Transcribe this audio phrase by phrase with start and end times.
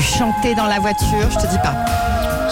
[0.00, 1.74] chanter dans la voiture, je te dis pas.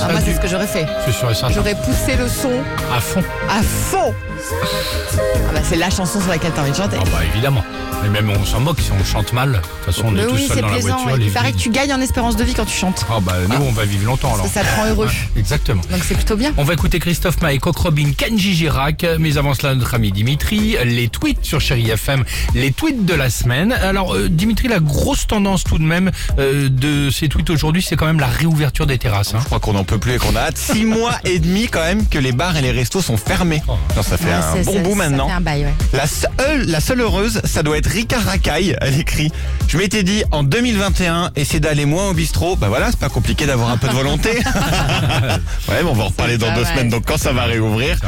[0.04, 0.86] Ah, moi, c'est ce que j'aurais fait.
[1.06, 1.54] C'est sûr et certain.
[1.54, 2.52] J'aurais poussé le son
[2.94, 3.22] À fond.
[3.48, 4.14] à fond.
[4.62, 6.96] Ah bah, c'est la chanson sur laquelle t'as envie de chanter.
[7.00, 7.62] Ah bah évidemment.
[8.02, 9.52] Mais même on s'en moque si on chante mal.
[9.52, 10.88] De toute façon, on est Mais tous oui, seuls c'est dans la plaisant.
[10.96, 11.12] voiture.
[11.12, 11.18] ouais.
[11.18, 13.06] les Il paraît que tu gagnes en espérance de vie quand tu chantes.
[13.08, 14.40] Ah bah nous, on va vivre longtemps alors.
[14.42, 15.06] Parce que ça te rend heureux.
[15.06, 15.82] Ouais, exactement.
[15.88, 16.52] Donc c'est plutôt bien.
[16.56, 20.76] On va écouter Christophe Maé, Coq Robin, Kenji Girac, mais avant cela notre ami Dimitri,
[20.84, 22.24] les tweets sur Chéri FM,
[22.56, 23.70] les tweets de la semaine.
[23.72, 27.94] Alors euh, Dimitri, la grosse tendance tout de même euh, de ces tweets aujourd'hui, c'est
[27.94, 29.32] quand même la réouverture des terrasses.
[29.34, 29.38] hein.
[29.40, 30.58] Je crois qu'on n'en peut plus et qu'on a hâte.
[30.58, 33.62] Six mois et demi quand même que les bars et les restos sont fermés.
[33.96, 35.26] Non, ça fait Ouais, un bon bout ça maintenant.
[35.28, 35.74] fait un bail, ouais.
[35.92, 38.76] La seule, la seule heureuse, ça doit être Rika Rakai.
[38.80, 39.30] Elle écrit
[39.68, 42.56] Je m'étais dit en 2021, essayer d'aller moins au bistrot.
[42.56, 44.30] Bah voilà, c'est pas compliqué d'avoir un peu de volonté.
[45.68, 46.68] ouais, mais on va en reparler dans ça, deux ouais.
[46.68, 46.88] semaines.
[46.88, 47.98] Donc quand ça va réouvrir,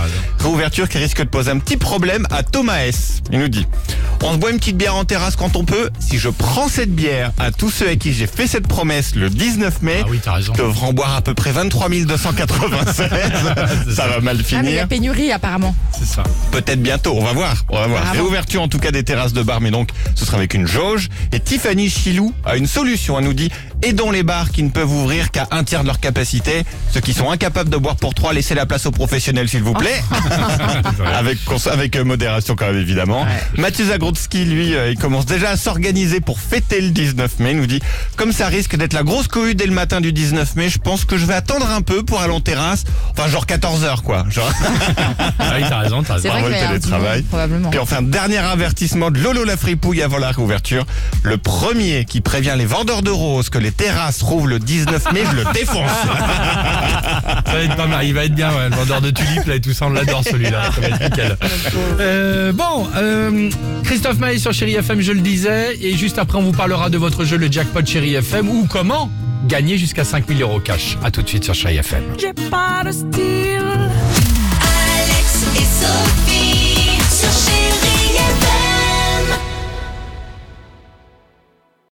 [0.41, 3.21] réouverture qui risque de poser un petit problème à Thomas S.
[3.31, 3.67] Il nous dit
[4.27, 5.91] On se boit une petite bière en terrasse quand on peut.
[6.01, 9.29] Si je prends cette bière à tous ceux à qui j'ai fait cette promesse le
[9.29, 10.55] 19 mai, Ah oui, t'as raison.
[10.55, 12.97] devront boire à peu près 23 296.
[13.95, 14.83] ça va mal Ah, mais il y finir.
[14.85, 15.77] a pénurie apparemment.
[15.93, 16.23] C'est ça.
[16.53, 17.65] Peut-être bientôt, on va voir.
[17.69, 18.13] On va voir.
[18.13, 21.11] Réouverture en tout cas des terrasses de bar, mais donc ce sera avec une jauge.
[21.33, 23.19] Et Tiffany Chilou a une solution.
[23.19, 23.51] Elle nous dit
[23.85, 26.65] aidons les bars qui ne peuvent ouvrir qu'à un tiers de leur capacité.
[26.93, 29.75] Ceux qui sont incapables de boire pour trois, laissez la place aux professionnels s'il vous
[29.75, 30.03] plaît.
[31.15, 31.39] avec
[31.71, 33.27] avec euh, modération quand même évidemment.
[33.57, 37.53] Mathieu Zagrodzki, lui, euh, il commence déjà à s'organiser pour fêter le 19 mai.
[37.53, 37.81] Il nous dit
[38.17, 41.05] comme ça risque d'être la grosse cohue dès le matin du 19 mai, je pense
[41.05, 42.85] que je vais attendre un peu pour aller en terrasse.
[43.11, 44.25] Enfin genre 14 heures quoi.
[44.31, 44.51] Genre.
[45.39, 46.29] Ah oui, t'as raison, t'as raison.
[46.31, 47.19] vrai le télétravail.
[47.19, 47.71] monde, probablement.
[47.71, 50.87] Puis enfin, dernier avertissement de Lolo la fripouille avant la réouverture.
[51.23, 55.23] Le premier qui prévient les vendeurs de roses que les terrasses rouvrent le 19 mai,
[55.31, 55.91] je le défonce.
[57.47, 59.57] Ça va être pas mal, il va être bien, ouais, le vendeur de tulipes là
[59.57, 60.71] et tout ça, on l'adore celui-là.
[60.75, 61.37] Ça va être nickel.
[62.01, 63.51] Euh, bon, euh,
[63.85, 66.99] Christophe Maé sur Chéri FM, je le disais, et juste après on vous parlera de
[66.99, 69.11] votre jeu le jackpot Chéri FM ou comment
[69.47, 70.97] gagner jusqu'à 5000 euros cash.
[71.05, 72.03] À tout de suite sur Chéri FM.
[72.19, 73.44] J'ai pas de style.